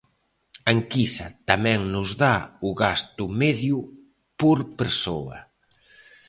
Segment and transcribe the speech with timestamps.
[0.69, 2.35] A enquisa tamén nos dá
[2.67, 3.77] o gasto medio
[4.39, 5.37] por persoa.